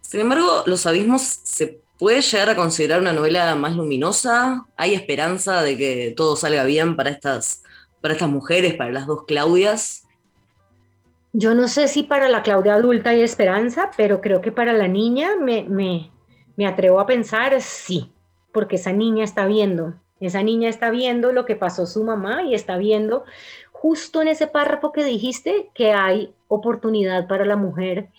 Sin 0.00 0.20
embargo, 0.20 0.62
Los 0.64 0.86
Abismos 0.86 1.20
se 1.20 1.82
puede 1.98 2.22
llegar 2.22 2.48
a 2.48 2.56
considerar 2.56 3.02
una 3.02 3.12
novela 3.12 3.54
más 3.54 3.76
luminosa. 3.76 4.64
¿Hay 4.78 4.94
esperanza 4.94 5.60
de 5.60 5.76
que 5.76 6.14
todo 6.16 6.36
salga 6.36 6.64
bien 6.64 6.96
para 6.96 7.10
estas, 7.10 7.62
para 8.00 8.14
estas 8.14 8.30
mujeres, 8.30 8.76
para 8.76 8.92
las 8.92 9.06
dos 9.06 9.24
Claudias? 9.26 10.04
Yo 11.32 11.54
no 11.54 11.68
sé 11.68 11.88
si 11.88 12.02
para 12.02 12.28
la 12.28 12.42
Claudia 12.42 12.74
adulta 12.74 13.10
hay 13.10 13.22
esperanza, 13.22 13.90
pero 13.96 14.20
creo 14.20 14.40
que 14.42 14.52
para 14.52 14.72
la 14.74 14.86
niña 14.86 15.30
me, 15.40 15.64
me, 15.64 16.10
me, 16.56 16.66
atrevo 16.66 17.00
a 17.00 17.06
pensar 17.06 17.58
sí, 17.62 18.12
porque 18.52 18.76
esa 18.76 18.92
niña 18.92 19.24
está 19.24 19.46
viendo, 19.46 19.94
esa 20.20 20.42
niña 20.42 20.68
está 20.68 20.90
viendo 20.90 21.32
lo 21.32 21.46
que 21.46 21.56
pasó 21.56 21.86
su 21.86 22.04
mamá 22.04 22.42
y 22.42 22.54
está 22.54 22.76
viendo 22.76 23.24
justo 23.72 24.20
en 24.20 24.28
ese 24.28 24.46
párrafo 24.46 24.92
que 24.92 25.04
dijiste 25.04 25.70
que 25.74 25.92
hay 25.92 26.34
oportunidad 26.48 27.26
para 27.26 27.46
la 27.46 27.56
mujer 27.56 28.10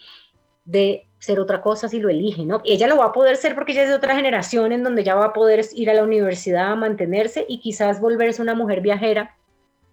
de 0.65 1.07
ser 1.19 1.39
otra 1.39 1.61
cosa 1.61 1.87
si 1.87 1.99
lo 1.99 2.09
elige, 2.09 2.45
¿no? 2.45 2.61
Ella 2.65 2.87
lo 2.87 2.97
va 2.97 3.05
a 3.05 3.13
poder 3.13 3.37
ser 3.37 3.55
porque 3.55 3.71
ella 3.71 3.83
es 3.83 3.89
de 3.89 3.95
otra 3.95 4.15
generación 4.15 4.73
en 4.73 4.83
donde 4.83 5.03
ya 5.05 5.15
va 5.15 5.27
a 5.27 5.33
poder 5.33 5.65
ir 5.73 5.89
a 5.89 5.93
la 5.93 6.03
universidad 6.03 6.71
a 6.71 6.75
mantenerse 6.75 7.45
y 7.47 7.59
quizás 7.59 8.01
volverse 8.01 8.41
una 8.41 8.55
mujer 8.55 8.81
viajera 8.81 9.37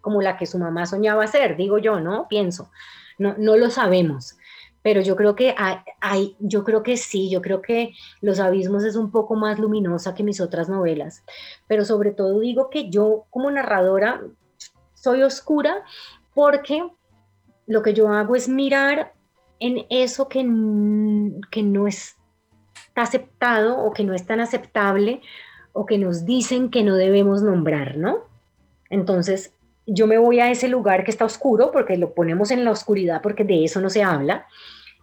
como 0.00 0.22
la 0.22 0.36
que 0.36 0.46
su 0.46 0.58
mamá 0.58 0.86
soñaba 0.86 1.26
ser, 1.26 1.56
digo 1.56 1.78
yo, 1.78 2.00
¿no? 2.00 2.26
Pienso. 2.28 2.70
No, 3.20 3.36
no 3.38 3.56
lo 3.56 3.70
sabemos 3.70 4.36
pero 4.82 5.02
yo 5.02 5.16
creo 5.16 5.34
que 5.34 5.54
hay, 6.00 6.36
yo 6.38 6.64
creo 6.64 6.82
que 6.82 6.96
sí, 6.96 7.30
yo 7.30 7.42
creo 7.42 7.60
que 7.60 7.92
Los 8.20 8.40
Abismos 8.40 8.84
es 8.84 8.96
un 8.96 9.10
poco 9.10 9.34
más 9.34 9.58
luminosa 9.58 10.14
que 10.14 10.22
mis 10.22 10.40
otras 10.40 10.68
novelas, 10.68 11.22
pero 11.66 11.84
sobre 11.84 12.12
todo 12.12 12.40
digo 12.40 12.70
que 12.70 12.90
yo 12.90 13.26
como 13.30 13.50
narradora 13.50 14.22
soy 14.94 15.22
oscura 15.22 15.84
porque 16.34 16.88
lo 17.66 17.82
que 17.82 17.94
yo 17.94 18.08
hago 18.08 18.36
es 18.36 18.48
mirar 18.48 19.12
en 19.58 19.84
eso 19.90 20.28
que, 20.28 20.40
que 21.50 21.62
no 21.62 21.86
está 21.86 22.16
aceptado 22.96 23.78
o 23.78 23.92
que 23.92 24.04
no 24.04 24.14
es 24.14 24.26
tan 24.26 24.40
aceptable 24.40 25.20
o 25.72 25.84
que 25.84 25.98
nos 25.98 26.24
dicen 26.24 26.70
que 26.70 26.82
no 26.82 26.96
debemos 26.96 27.42
nombrar, 27.42 27.96
¿no? 27.96 28.24
Entonces, 28.88 29.52
yo 29.86 30.06
me 30.06 30.18
voy 30.18 30.40
a 30.40 30.50
ese 30.50 30.68
lugar 30.68 31.04
que 31.04 31.10
está 31.10 31.24
oscuro, 31.24 31.70
porque 31.72 31.96
lo 31.96 32.14
ponemos 32.14 32.50
en 32.50 32.64
la 32.64 32.70
oscuridad, 32.70 33.22
porque 33.22 33.44
de 33.44 33.64
eso 33.64 33.80
no 33.80 33.90
se 33.90 34.02
habla, 34.02 34.46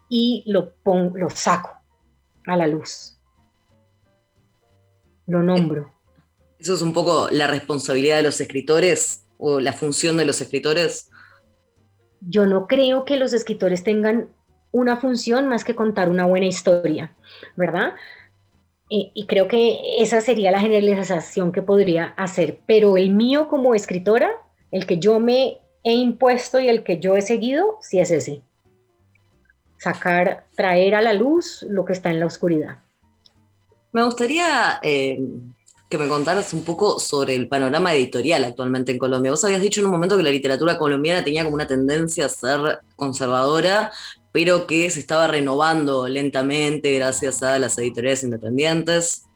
y 0.10 0.44
lo, 0.48 0.74
pongo, 0.76 1.18
lo 1.18 1.30
saco 1.30 1.72
a 2.46 2.56
la 2.56 2.68
luz. 2.68 3.18
Lo 5.26 5.44
nombro. 5.44 5.94
¿Eso 6.60 6.74
es 6.74 6.82
un 6.82 6.94
poco 6.94 7.28
la 7.32 7.48
responsabilidad 7.48 8.18
de 8.18 8.24
los 8.24 8.40
escritores 8.40 9.26
o 9.38 9.60
la 9.60 9.74
función 9.74 10.18
de 10.18 10.26
los 10.26 10.42
escritores? 10.42 11.10
Yo 12.22 12.46
no 12.46 12.68
creo 12.68 13.06
que 13.06 13.18
los 13.18 13.34
escritores 13.34 13.84
tengan 13.84 14.30
una 14.72 14.98
función 14.98 15.48
más 15.48 15.64
que 15.64 15.76
contar 15.76 16.10
una 16.10 16.26
buena 16.26 16.46
historia, 16.46 17.16
¿verdad? 17.56 17.94
Y, 18.90 19.12
y, 19.14 19.28
creo 19.28 19.50
que 19.50 20.02
esa 20.02 20.22
sería 20.22 20.50
la 20.50 20.62
generalización 20.62 21.52
que 21.52 21.62
podría 21.62 22.06
hacer, 22.16 22.62
pero 22.66 22.96
el 22.96 23.10
mío 23.10 23.50
como 23.50 23.76
escritora 23.76 24.32
el 24.72 24.86
que 24.86 25.00
yo 25.00 25.20
me 25.20 25.60
he 25.84 25.94
impuesto 25.94 26.60
y 26.60 26.68
el 26.68 26.84
que 26.84 27.00
yo 27.00 27.16
he 27.16 27.22
seguido, 27.22 27.78
sí 27.82 28.00
es 28.00 28.12
ese. 28.12 28.42
Sacar, 29.78 30.46
traer 30.56 30.96
a 30.96 31.02
la 31.02 31.14
luz 31.14 31.66
lo 31.70 31.86
que 31.86 31.94
está 31.94 32.10
en 32.10 32.20
la 32.20 32.26
oscuridad. 32.26 32.80
Me 33.92 34.04
gustaría 34.04 34.80
eh, 34.84 35.20
que 35.90 35.98
me 35.98 36.08
contaras 36.08 36.54
un 36.54 36.64
poco 36.64 37.00
sobre 37.00 37.36
el 37.36 37.48
panorama 37.48 37.94
editorial 37.94 38.44
actualmente 38.44 38.92
en 38.92 38.98
Colombia. 38.98 39.32
Vos 39.32 39.44
habías 39.46 39.62
dicho 39.62 39.80
en 39.80 39.86
un 39.86 39.92
momento 39.92 40.18
que 40.18 40.24
la 40.24 40.32
literatura 40.32 40.78
colombiana 40.78 41.24
tenía 41.24 41.44
como 41.44 41.56
una 41.56 41.68
tendencia 41.68 42.26
a 42.26 42.30
ser 42.30 42.80
conservadora, 42.96 43.92
pero 44.32 44.68
que 44.68 44.90
se 44.90 45.00
estaba 45.00 45.28
renovando 45.28 46.08
lentamente 46.08 46.94
gracias 46.94 47.42
a 47.44 47.58
las 47.60 47.78
editoriales 47.78 48.24
independientes. 48.24 49.27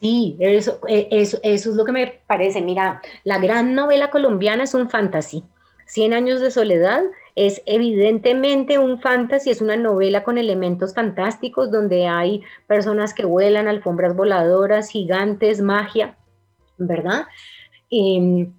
Sí, 0.00 0.36
eso, 0.40 0.80
eh, 0.88 1.08
eso, 1.10 1.38
eso, 1.42 1.70
es 1.70 1.76
lo 1.76 1.84
que 1.84 1.92
me 1.92 2.20
parece. 2.26 2.60
Mira, 2.60 3.00
la 3.24 3.38
gran 3.38 3.74
novela 3.74 4.10
colombiana 4.10 4.64
es 4.64 4.74
un 4.74 4.90
fantasy. 4.90 5.42
Cien 5.86 6.12
años 6.12 6.40
de 6.40 6.50
soledad 6.50 7.02
es 7.34 7.62
evidentemente 7.64 8.78
un 8.78 9.00
fantasy, 9.00 9.50
es 9.50 9.60
una 9.60 9.76
novela 9.76 10.24
con 10.24 10.36
elementos 10.36 10.94
fantásticos 10.94 11.70
donde 11.70 12.06
hay 12.06 12.42
personas 12.66 13.14
que 13.14 13.24
vuelan, 13.24 13.68
alfombras 13.68 14.16
voladoras, 14.16 14.90
gigantes, 14.90 15.60
magia, 15.60 16.16
¿verdad? 16.76 17.26
Em, 17.90 18.54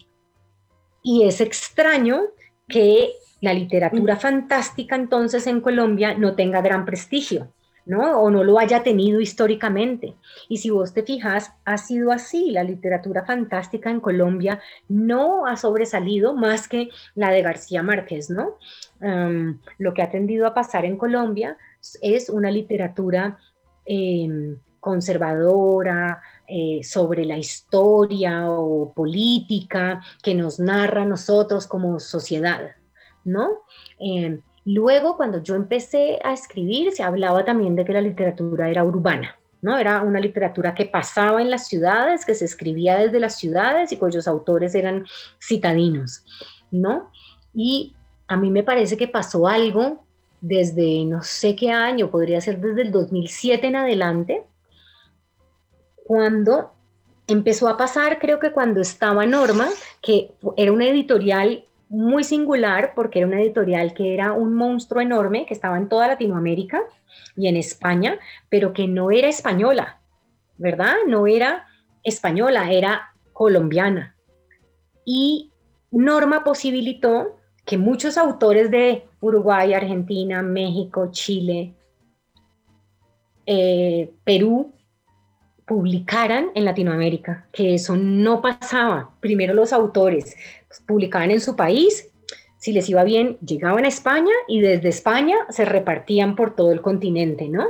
y 1.04 1.24
es 1.24 1.42
extraño 1.42 2.22
que 2.68 3.12
la 3.42 3.54
literatura 3.54 4.16
fantástica 4.16 4.96
entonces 4.96 5.48
en 5.48 5.62
Colombia 5.62 6.16
no 6.18 6.36
tenga 6.36 6.62
gran 6.62 6.86
prestigio. 6.86 7.52
¿No? 7.88 8.22
O 8.22 8.30
no 8.30 8.44
lo 8.44 8.60
haya 8.60 8.84
tenido 8.84 9.20
históricamente. 9.20 10.16
Y 10.50 10.58
si 10.58 10.70
vos 10.70 10.94
te 10.94 11.04
fijas, 11.04 11.54
ha 11.66 11.78
sido 11.78 12.12
así. 12.12 12.52
La 12.52 12.64
literatura 12.64 13.26
fantástica 13.26 13.90
en 13.90 14.00
Colombia 14.00 14.60
no 14.88 15.48
ha 15.48 15.56
sobresalido 15.56 16.36
más 16.36 16.68
que 16.68 16.90
la 17.16 17.32
de 17.32 17.42
García 17.42 17.84
Márquez, 17.84 18.30
¿no? 18.30 18.58
lo 19.78 19.94
que 19.94 20.02
ha 20.02 20.10
tendido 20.10 20.48
a 20.48 20.56
pasar 20.56 20.84
en 20.84 20.98
Colombia 20.98 21.56
es 22.02 22.30
una 22.30 22.50
literatura 22.50 23.38
em, 23.86 24.58
conservadora, 24.80 26.20
eh, 26.48 26.82
sobre 26.82 27.26
la 27.26 27.38
historia 27.38 28.50
o 28.50 28.94
política 28.94 30.02
que 30.24 30.34
nos 30.34 30.60
narra 30.60 31.02
a 31.02 31.06
nosotros 31.06 31.68
como 31.68 32.00
sociedad, 32.00 32.72
¿no? 33.26 33.64
Em, 34.00 34.42
Luego, 34.70 35.16
cuando 35.16 35.42
yo 35.42 35.56
empecé 35.56 36.20
a 36.26 36.34
escribir, 36.34 36.92
se 36.92 37.02
hablaba 37.02 37.46
también 37.46 37.78
de 37.78 37.86
que 37.86 37.94
la 37.94 38.02
literatura 38.02 38.70
era 38.70 38.84
urbana, 38.84 39.40
¿no? 39.62 39.78
Era 39.78 40.02
una 40.02 40.20
literatura 40.20 40.76
que 40.76 40.84
pasaba 40.84 41.42
en 41.42 41.50
las 41.50 41.68
ciudades, 41.68 42.26
que 42.26 42.36
se 42.36 42.44
escribía 42.44 42.98
desde 42.98 43.22
las 43.22 43.38
ciudades 43.38 43.94
y 43.94 43.98
cuyos 43.98 44.28
autores 44.28 44.76
eran 44.76 45.06
citadinos, 45.42 46.26
¿no? 46.70 47.12
Y 47.54 47.96
a 48.28 48.36
mí 48.36 48.52
me 48.52 48.62
parece 48.62 48.98
que 48.98 49.08
pasó 49.08 49.48
algo 49.48 50.04
desde 50.42 51.06
no 51.06 51.24
sé 51.24 51.56
qué 51.56 51.72
año, 51.72 52.12
podría 52.12 52.42
ser 52.42 52.60
desde 52.60 52.82
el 52.82 52.92
2007 52.92 53.68
en 53.68 53.78
adelante, 53.78 54.44
cuando 56.04 56.74
empezó 57.26 57.70
a 57.70 57.78
pasar, 57.78 58.20
creo 58.20 58.42
que 58.42 58.52
cuando 58.52 58.82
estaba 58.82 59.26
Norma, 59.26 59.70
que 60.02 60.34
era 60.58 60.74
una 60.74 60.90
editorial 60.90 61.67
muy 61.90 62.24
singular 62.24 62.94
porque 62.96 63.20
era 63.20 63.28
una 63.28 63.42
editorial 63.42 63.94
que 63.94 64.14
era 64.14 64.34
un 64.34 64.54
monstruo 64.54 65.02
enorme, 65.02 65.46
que 65.46 65.54
estaba 65.54 65.78
en 65.78 65.90
toda 65.90 66.08
Latinoamérica 66.08 66.82
y 67.36 67.48
en 67.48 67.58
España, 67.58 68.20
pero 68.50 68.74
que 68.74 68.88
no 68.88 69.12
era 69.12 69.28
española, 69.28 70.00
¿verdad? 70.58 70.96
No 71.08 71.28
era 71.28 71.66
española, 72.04 72.72
era 72.72 73.14
colombiana. 73.34 74.16
Y 75.06 75.52
Norma 75.92 76.44
posibilitó 76.44 77.38
que 77.66 77.78
muchos 77.78 78.18
autores 78.18 78.72
de 78.72 79.06
Uruguay, 79.20 79.74
Argentina, 79.74 80.42
México, 80.42 81.10
Chile, 81.12 81.74
eh, 83.46 84.12
Perú, 84.24 84.74
publicaran 85.68 86.50
en 86.56 86.66
Latinoamérica, 86.66 87.46
que 87.52 87.76
eso 87.76 87.96
no 87.96 88.42
pasaba. 88.42 89.12
Primero 89.20 89.54
los 89.54 89.74
autores 89.74 90.36
publicaban 90.88 91.30
en 91.30 91.42
su 91.42 91.56
país, 91.56 92.10
si 92.58 92.72
les 92.72 92.90
iba 92.90 93.04
bien, 93.04 93.38
llegaban 93.46 93.86
a 93.86 93.90
España 93.90 94.32
y 94.48 94.62
desde 94.62 94.90
España 94.90 95.36
se 95.50 95.66
repartían 95.66 96.36
por 96.36 96.56
todo 96.56 96.72
el 96.72 96.82
continente, 96.82 97.50
¿no? 97.50 97.66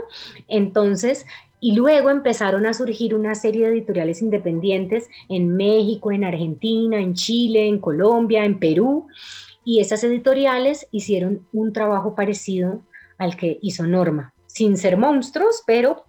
Entonces, 0.47 1.25
y 1.59 1.75
luego 1.75 2.11
empezaron 2.11 2.67
a 2.67 2.73
surgir 2.73 3.15
una 3.15 3.33
serie 3.33 3.65
de 3.65 3.73
editoriales 3.73 4.21
independientes 4.21 5.09
en 5.27 5.55
México, 5.57 6.11
en 6.11 6.23
Argentina, 6.23 6.99
en 6.99 7.15
Chile, 7.15 7.67
en 7.67 7.79
Colombia, 7.79 8.45
en 8.45 8.59
Perú, 8.59 9.07
y 9.65 9.79
esas 9.79 10.03
editoriales 10.03 10.87
hicieron 10.91 11.47
un 11.51 11.73
trabajo 11.73 12.15
parecido 12.15 12.81
al 13.17 13.35
que 13.35 13.57
hizo 13.61 13.87
Norma, 13.87 14.33
sin 14.45 14.77
ser 14.77 14.97
monstruos, 14.97 15.63
pero 15.65 16.05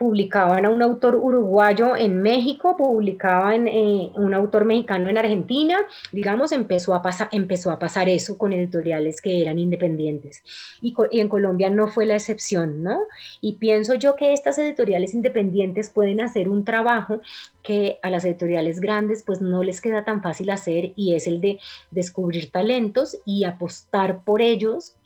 publicaban 0.00 0.64
a 0.64 0.70
un 0.70 0.80
autor 0.80 1.14
uruguayo 1.14 1.94
en 1.94 2.22
México, 2.22 2.74
publicaban 2.74 3.68
eh, 3.68 4.10
un 4.14 4.32
autor 4.32 4.64
mexicano 4.64 5.10
en 5.10 5.18
Argentina, 5.18 5.76
digamos, 6.10 6.52
empezó 6.52 6.94
a, 6.94 7.02
pasar, 7.02 7.28
empezó 7.32 7.70
a 7.70 7.78
pasar 7.78 8.08
eso 8.08 8.38
con 8.38 8.54
editoriales 8.54 9.20
que 9.20 9.42
eran 9.42 9.58
independientes. 9.58 10.42
Y, 10.80 10.94
en 11.12 11.28
Colombia 11.28 11.68
no 11.68 11.86
fue 11.86 12.06
la 12.06 12.14
excepción, 12.14 12.82
¿no? 12.82 12.98
Y 13.42 13.56
pienso 13.56 13.94
yo 13.94 14.16
que 14.16 14.32
estas 14.32 14.56
editoriales 14.56 15.12
independientes 15.12 15.90
pueden 15.90 16.22
hacer 16.22 16.48
un 16.48 16.64
trabajo 16.64 17.20
que 17.62 17.98
a 18.00 18.08
las 18.08 18.24
editoriales 18.24 18.80
grandes 18.80 19.22
pues 19.22 19.42
no 19.42 19.62
les 19.62 19.82
queda 19.82 20.02
tan 20.02 20.22
fácil 20.22 20.48
hacer 20.48 20.94
y 20.96 21.14
es 21.14 21.26
el 21.26 21.42
de 21.42 21.60
descubrir 21.90 22.50
talentos 22.50 23.18
y 23.26 23.44
apostar 23.44 24.24
por 24.24 24.40
ellos. 24.40 24.96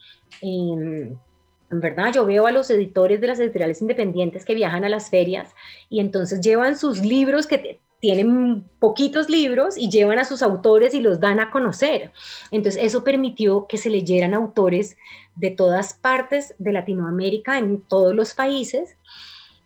En 1.74 1.80
verdad, 1.80 2.12
yo 2.12 2.24
veo 2.24 2.46
a 2.46 2.52
los 2.52 2.70
editores 2.70 3.20
de 3.20 3.26
las 3.26 3.40
editoriales 3.40 3.82
independientes 3.82 4.44
que 4.44 4.54
viajan 4.54 4.84
a 4.84 4.88
las 4.88 5.10
ferias 5.10 5.54
y 5.88 6.00
entonces 6.00 6.40
llevan 6.40 6.78
sus 6.78 7.00
libros 7.00 7.46
que 7.46 7.80
tienen 8.00 8.64
poquitos 8.78 9.30
libros 9.30 9.78
y 9.78 9.88
llevan 9.88 10.18
a 10.18 10.24
sus 10.24 10.42
autores 10.42 10.94
y 10.94 11.00
los 11.00 11.20
dan 11.20 11.40
a 11.40 11.50
conocer. 11.50 12.12
Entonces 12.50 12.82
eso 12.84 13.02
permitió 13.02 13.66
que 13.66 13.78
se 13.78 13.90
leyeran 13.90 14.34
autores 14.34 14.96
de 15.36 15.50
todas 15.50 15.94
partes 15.94 16.54
de 16.58 16.72
Latinoamérica, 16.72 17.58
en 17.58 17.80
todos 17.80 18.14
los 18.14 18.34
países. 18.34 18.96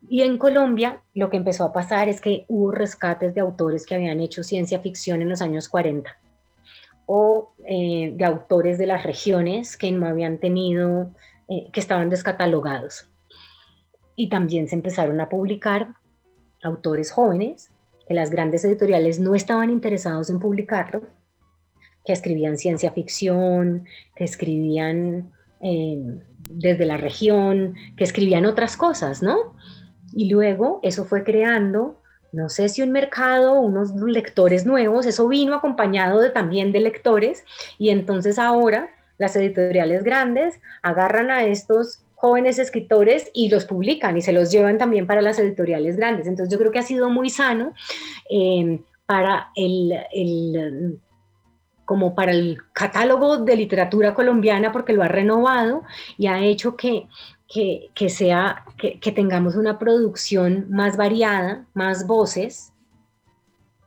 Y 0.09 0.23
en 0.23 0.39
Colombia 0.39 1.03
lo 1.15 1.31
que 1.31 1.37
empezó 1.37 1.65
a 1.65 1.73
pasar 1.73 2.09
es 2.09 2.21
que 2.21 2.45
hubo 2.49 2.71
rescates 2.71 3.35
de 3.35 3.41
autores 3.41 3.85
que 3.85 3.97
habían 3.97 4.21
hecho 4.21 4.45
ciencia 4.45 4.79
ficción 4.79 5.21
en 5.21 5.29
los 5.29 5.43
años 5.43 5.69
40 5.69 6.17
o 7.07 7.55
eh, 7.67 8.13
de 8.15 8.25
autores 8.25 8.79
de 8.79 8.87
las 8.87 9.03
regiones 9.03 9.77
que 9.77 9.91
no 9.91 10.07
habían 10.07 10.39
tenido 10.39 11.11
eh, 11.49 11.71
que 11.73 11.81
estaban 11.81 12.11
descatalogados. 12.11 13.09
Y 14.17 14.29
también 14.29 14.69
se 14.69 14.75
empezaron 14.75 15.21
a 15.21 15.29
publicar 15.29 15.95
autores 16.63 17.11
jóvenes, 17.11 17.71
que 18.07 18.15
las 18.15 18.31
grandes 18.31 18.65
editoriales 18.65 19.21
no 19.21 19.35
estaban 19.35 19.71
interesados 19.71 20.31
en 20.31 20.41
publicarlo, 20.41 21.03
que 22.05 22.13
escribían 22.13 22.57
ciencia 22.57 22.91
ficción, 22.91 23.87
que 24.17 24.25
escribían 24.25 25.33
eh, 25.61 26.21
desde 26.51 26.87
la 26.87 26.97
región, 26.97 27.75
que 27.97 28.05
escribían 28.05 28.47
otras 28.47 28.77
cosas, 28.77 29.23
¿no? 29.23 29.55
Y 30.13 30.31
luego 30.31 30.81
eso 30.83 31.05
fue 31.05 31.23
creando, 31.23 32.01
no 32.33 32.49
sé 32.49 32.69
si 32.69 32.83
un 32.83 32.93
mercado, 32.93 33.61
unos 33.61 33.95
lectores 33.95 34.67
nuevos, 34.67 35.07
eso 35.07 35.29
vino 35.29 35.55
acompañado 35.55 36.21
de, 36.21 36.31
también 36.31 36.73
de 36.73 36.81
lectores, 36.81 37.45
y 37.79 37.91
entonces 37.91 38.39
ahora 38.39 38.91
las 39.19 39.37
editoriales 39.37 40.05
grandes 40.05 40.61
agarran 40.83 41.31
a 41.31 41.45
estos 41.45 42.01
jóvenes 42.15 42.59
escritores 42.59 43.31
y 43.33 43.49
los 43.49 43.65
publican 43.65 44.17
y 44.17 44.23
se 44.23 44.33
los 44.33 44.51
llevan 44.51 44.79
también 44.79 45.07
para 45.07 45.23
las 45.23 45.39
editoriales 45.39 45.97
grandes. 45.97 46.27
Entonces 46.27 46.53
yo 46.53 46.59
creo 46.59 46.73
que 46.73 46.81
ha 46.81 46.83
sido 46.83 47.11
muy 47.11 47.31
sano 47.31 47.75
eh, 48.31 48.81
para 49.07 49.51
el, 49.55 49.95
el 50.13 50.99
como 51.85 52.15
para 52.15 52.33
el 52.33 52.59
catálogo 52.75 53.39
de 53.39 53.57
literatura 53.57 54.13
colombiana 54.13 54.73
porque 54.73 54.93
lo 54.93 55.03
ha 55.03 55.09
renovado 55.09 55.85
y 56.19 56.27
ha 56.27 56.39
hecho 56.41 56.77
que, 56.77 57.09
que, 57.49 58.09
sea, 58.11 58.63
que, 58.77 59.13
tengamos 59.13 59.57
una 59.57 59.79
producción 59.79 60.67
más 60.69 60.99
variada, 60.99 61.65
más 61.73 62.07
voces, 62.07 62.75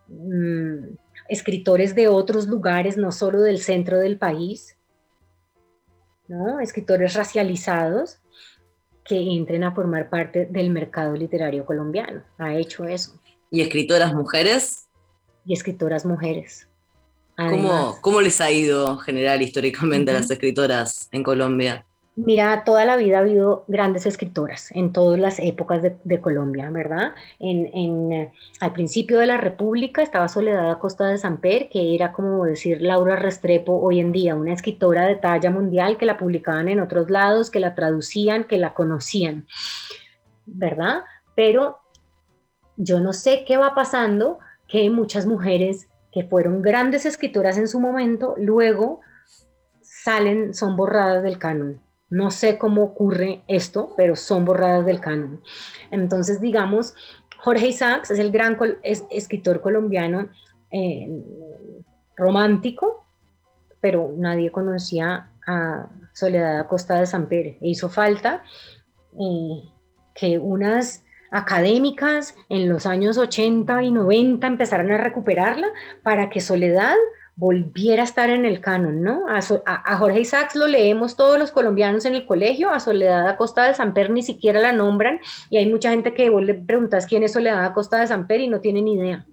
mm, 0.07 0.95
escritores 1.29 1.93
de 1.93 2.07
otros 2.07 2.47
lugares, 2.47 2.97
no 2.97 3.11
solo 3.11 3.41
del 3.41 3.59
centro 3.59 3.99
del 3.99 4.17
país, 4.17 4.75
¿no? 6.31 6.59
escritores 6.59 7.13
racializados 7.13 8.19
que 9.03 9.19
entren 9.19 9.63
a 9.63 9.73
formar 9.73 10.09
parte 10.09 10.45
del 10.45 10.69
mercado 10.69 11.15
literario 11.15 11.65
colombiano. 11.65 12.23
Ha 12.37 12.55
hecho 12.55 12.85
eso. 12.85 13.19
¿Y 13.49 13.61
escritoras 13.61 14.13
mujeres? 14.13 14.87
Y 15.45 15.53
escritoras 15.53 16.05
mujeres. 16.05 16.67
¿Cómo, 18.01 18.21
les 18.21 18.39
ha 18.39 18.51
ido 18.51 18.97
general 18.97 19.41
históricamente 19.41 20.11
a 20.11 20.15
las 20.15 20.29
escritoras 20.29 21.09
en 21.11 21.23
Colombia? 21.23 21.85
Mira, 22.23 22.63
toda 22.63 22.85
la 22.85 22.97
vida 22.97 23.17
ha 23.17 23.21
habido 23.21 23.65
grandes 23.67 24.05
escritoras 24.05 24.69
en 24.73 24.93
todas 24.93 25.19
las 25.19 25.39
épocas 25.39 25.81
de, 25.81 26.21
Colombia, 26.21 26.69
¿verdad? 26.69 27.15
En, 27.39 28.11
eh, 28.11 28.31
al 28.59 28.73
principio 28.73 29.17
de 29.17 29.25
la 29.25 29.37
República 29.37 30.03
estaba 30.03 30.27
Soledad 30.27 30.69
Acosta 30.69 31.07
de 31.07 31.17
Samper, 31.17 31.67
que 31.69 31.95
era 31.95 32.11
como 32.11 32.45
decir 32.45 32.79
Laura 32.79 33.15
Restrepo 33.15 33.73
hoy 33.73 33.99
en 33.99 34.11
día, 34.11 34.35
una 34.35 34.53
escritora 34.53 35.07
de 35.07 35.15
talla 35.15 35.49
mundial 35.49 35.97
que 35.97 36.05
la 36.05 36.19
publicaban 36.19 36.67
en 36.67 36.79
otros 36.79 37.09
lados, 37.09 37.49
que 37.49 37.59
la 37.59 37.73
traducían, 37.73 38.43
que 38.43 38.59
la 38.59 38.75
conocían, 38.75 39.47
¿verdad? 40.45 41.01
Pero 41.35 41.79
yo 42.77 42.99
no 42.99 43.13
sé 43.13 43.45
qué 43.47 43.57
va 43.57 43.73
pasando, 43.73 44.37
que 44.67 44.91
muchas 44.91 45.25
mujeres 45.25 45.89
que 46.11 46.23
fueron 46.23 46.61
grandes 46.61 47.07
escritoras 47.07 47.57
en 47.57 47.67
su 47.67 47.79
momento, 47.79 48.35
luego 48.37 48.99
salen, 49.81 50.53
son 50.53 50.75
borradas 50.75 51.23
del 51.23 51.39
canon. 51.39 51.81
No 52.11 52.29
sé 52.29 52.57
cómo 52.57 52.83
ocurre 52.83 53.41
esto, 53.47 53.93
pero 53.95 54.15
son 54.15 54.45
borradas 54.45 54.85
del 54.85 54.99
canon. 54.99 55.41
Entonces, 55.91 56.41
digamos, 56.41 56.93
Jorge 57.37 57.69
Isaacs 57.69 58.11
es 58.11 58.19
el 58.19 58.31
gran 58.31 58.57
escritor 58.83 59.61
colombiano 59.61 60.27
eh, 60.69 61.09
romántico, 62.15 63.05
pero 63.79 64.13
nadie 64.15 64.51
conocía 64.51 65.31
a 65.47 65.89
Soledad 66.13 66.59
Acosta 66.59 66.99
de 66.99 67.05
San 67.05 67.27
Pérez. 67.27 67.57
E 67.61 67.69
hizo 67.69 67.89
falta 67.89 68.43
eh, 69.13 69.63
que 70.13 70.37
unas 70.37 71.03
académicas 71.31 72.35
en 72.49 72.67
los 72.67 72.85
años 72.85 73.17
80 73.17 73.83
y 73.83 73.91
90 73.91 74.45
empezaron 74.45 74.91
a 74.91 74.97
recuperarla 74.97 75.67
para 76.03 76.29
que 76.29 76.41
Soledad 76.41 76.97
volviera 77.41 78.03
a 78.03 78.05
estar 78.05 78.29
en 78.29 78.45
el 78.45 78.61
canon, 78.61 79.01
¿no? 79.01 79.25
A, 79.27 79.97
Jorge 79.97 80.19
Isaacs 80.19 80.55
lo 80.55 80.67
leemos 80.67 81.15
todos 81.15 81.39
los 81.39 81.51
colombianos 81.51 82.05
en 82.05 82.13
el 82.13 82.27
colegio, 82.27 82.69
a 82.69 82.79
Soledad 82.79 83.27
Acosta 83.27 83.63
de 83.63 83.73
Samper 83.73 84.11
ni 84.11 84.21
siquiera 84.21 84.59
la 84.59 84.73
nombran 84.73 85.19
y 85.49 85.57
hay 85.57 85.67
mucha 85.67 85.89
gente 85.89 86.13
que 86.13 86.29
vos 86.29 86.43
le 86.43 86.53
preguntas 86.53 87.07
quién 87.07 87.23
es 87.23 87.33
Soledad 87.33 87.65
Acosta 87.65 87.99
de 87.99 88.05
Samper 88.05 88.41
y 88.41 88.47
no 88.47 88.61
tiene 88.61 88.83
ni 88.83 88.93
idea, 88.93 89.25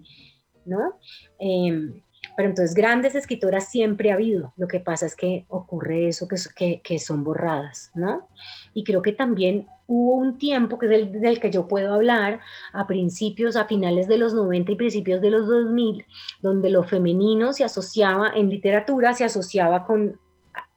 ¿no? 0.64 0.98
Em, 1.38 2.00
pero 2.38 2.50
entonces 2.50 2.72
grandes 2.72 3.16
escritoras 3.16 3.68
siempre 3.68 4.12
ha 4.12 4.14
habido, 4.14 4.52
lo 4.56 4.68
que 4.68 4.78
pasa 4.78 5.06
es 5.06 5.16
que 5.16 5.44
ocurre 5.48 6.06
eso 6.06 6.28
que, 6.28 6.36
que, 6.54 6.80
que 6.82 7.00
son 7.00 7.24
borradas, 7.24 7.90
¿no? 7.96 8.28
Y 8.74 8.84
creo 8.84 9.02
que 9.02 9.10
también 9.10 9.66
hubo 9.88 10.14
un 10.14 10.38
tiempo 10.38 10.78
que 10.78 10.86
es 10.86 11.20
del, 11.20 11.40
que 11.40 11.50
yo 11.50 11.66
puedo 11.66 11.92
hablar, 11.92 12.38
a 12.72 12.86
principios, 12.86 13.56
a 13.56 13.64
finales 13.64 14.06
de 14.06 14.18
los 14.18 14.34
90 14.34 14.70
y 14.70 14.76
principios 14.76 15.20
de 15.20 15.30
los 15.30 15.48
2000, 15.48 16.06
donde 16.40 16.70
lo 16.70 16.84
femenino 16.84 17.52
se 17.52 17.64
asociaba 17.64 18.30
en 18.32 18.50
literatura, 18.50 19.14
se 19.14 19.24
asociaba 19.24 19.84
con, 19.84 20.20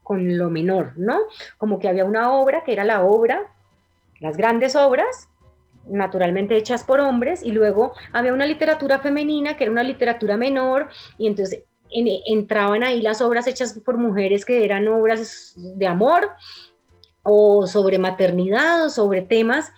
con 0.02 0.40
lo 0.40 0.50
menor, 0.50 0.94
¿no? 0.98 1.20
Como 1.60 1.78
que 1.78 1.88
había 1.88 2.06
una 2.06 2.34
obra 2.34 2.64
que 2.64 2.74
era 2.74 2.86
la 2.86 3.04
obra, 3.04 3.54
las 4.20 4.36
grandes 4.36 4.76
obras, 4.76 5.30
naturalmente 5.88 6.58
hechas 6.58 6.84
por 6.84 7.00
hombres, 7.00 7.44
y 7.44 7.52
luego 7.52 7.94
había 8.14 8.34
una 8.34 8.46
literatura 8.46 9.00
femenina 9.00 9.58
que 9.58 9.66
era 9.66 9.72
una 9.72 9.84
literatura 9.84 10.38
menor, 10.38 10.90
y 11.18 11.28
entonces 11.28 11.64
entraban 11.90 12.84
ahí 12.84 13.02
las 13.02 13.22
obras 13.22 13.48
hechas 13.48 13.78
por 13.84 13.98
mujeres 13.98 14.46
que 14.46 14.64
eran 14.64 14.88
obras 14.88 15.54
de 15.56 15.88
amor, 15.88 16.30
o 17.24 17.68
sobre 17.68 18.00
maternidad 18.00 18.86
o 18.86 18.90
sobre 18.90 19.22
temas 19.22 19.72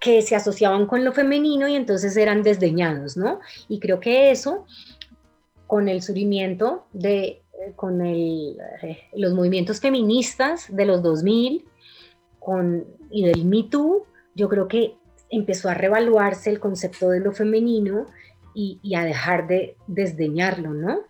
que 0.00 0.20
se 0.20 0.36
asociaban 0.36 0.86
con 0.86 1.04
lo 1.04 1.12
femenino 1.12 1.66
y 1.66 1.74
entonces 1.74 2.16
eran 2.16 2.42
desdeñados, 2.42 3.16
¿no? 3.16 3.40
Y 3.68 3.80
creo 3.80 4.00
que 4.00 4.30
eso, 4.30 4.66
con 5.66 5.88
el 5.88 6.02
surgimiento 6.02 6.86
de, 6.92 7.42
con 7.74 8.04
el, 8.04 8.58
eh, 8.82 8.98
los 9.14 9.32
movimientos 9.32 9.80
feministas 9.80 10.66
de 10.68 10.84
los 10.84 11.02
2000 11.02 11.64
con, 12.38 12.84
y 13.10 13.24
del 13.24 13.46
Me 13.46 13.62
Too, 13.62 14.04
yo 14.34 14.48
creo 14.50 14.68
que 14.68 14.96
empezó 15.30 15.68
a 15.68 15.74
revaluarse 15.74 16.50
el 16.50 16.60
concepto 16.60 17.10
de 17.10 17.20
lo 17.20 17.32
femenino 17.32 18.06
y, 18.54 18.78
y 18.82 18.94
a 18.94 19.04
dejar 19.04 19.46
de 19.46 19.76
desdeñarlo, 19.86 20.70
¿no? 20.70 21.00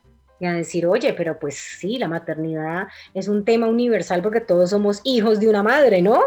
y 0.41 0.47
a 0.47 0.53
decir, 0.53 0.87
oye, 0.87 1.15
pero 1.15 1.39
pues 1.39 1.57
sí, 1.57 1.99
la 1.99 2.09
maternidad 2.09 2.89
es 3.13 3.29
un 3.29 3.45
tema 3.45 3.69
universal 3.69 4.23
porque 4.23 4.41
todos 4.41 4.71
somos 4.71 5.01
hijos 5.05 5.41
de 5.41 5.49
una 5.49 5.63
madre, 5.63 6.03
¿no? 6.03 6.21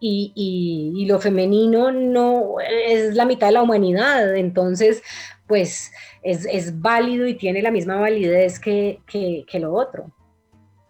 Y, 0.00 0.32
y, 0.34 1.06
lo 1.06 1.20
femenino 1.20 1.92
no 1.92 2.56
es 2.60 3.14
la 3.14 3.24
mitad 3.24 3.48
de 3.48 3.52
la 3.52 3.62
humanidad, 3.62 4.36
entonces, 4.36 5.02
pues 5.46 5.92
es, 6.22 6.46
es 6.50 6.80
válido 6.80 7.26
y 7.26 7.34
tiene 7.34 7.62
la 7.62 7.70
misma 7.70 7.96
validez 7.96 8.58
que, 8.58 9.00
que, 9.06 9.44
que 9.48 9.60
lo 9.60 9.72
otro. 9.74 10.10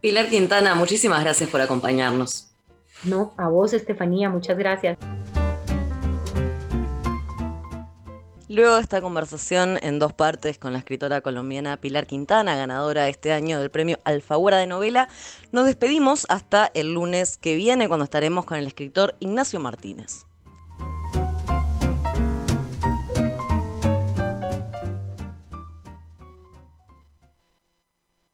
Pilar 0.00 0.28
Quintana, 0.28 0.74
muchísimas 0.74 1.22
gracias 1.22 1.50
por 1.50 1.60
acompañarnos. 1.60 2.48
No, 3.04 3.34
a 3.36 3.48
vos, 3.48 3.72
Estefanía, 3.72 4.30
muchas 4.30 4.56
gracias. 4.56 4.96
Luego 8.52 8.74
de 8.74 8.82
esta 8.82 9.00
conversación 9.00 9.78
en 9.80 9.98
dos 9.98 10.12
partes 10.12 10.58
con 10.58 10.74
la 10.74 10.78
escritora 10.78 11.22
colombiana 11.22 11.78
Pilar 11.78 12.06
Quintana, 12.06 12.54
ganadora 12.54 13.08
este 13.08 13.32
año 13.32 13.58
del 13.58 13.70
premio 13.70 13.98
Alfaguara 14.04 14.58
de 14.58 14.66
novela, 14.66 15.08
nos 15.52 15.64
despedimos 15.64 16.26
hasta 16.28 16.70
el 16.74 16.92
lunes 16.92 17.38
que 17.38 17.56
viene 17.56 17.88
cuando 17.88 18.04
estaremos 18.04 18.44
con 18.44 18.58
el 18.58 18.66
escritor 18.66 19.16
Ignacio 19.20 19.58
Martínez. 19.58 20.26